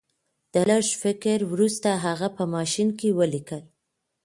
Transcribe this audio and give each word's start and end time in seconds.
د 0.53 0.55
لږ 0.69 0.85
فکر 1.03 1.37
وروسته 1.53 1.89
هغه 2.05 2.27
په 2.37 2.43
ماشین 2.55 2.89
کې 2.99 3.09
ولیکل 3.19 3.61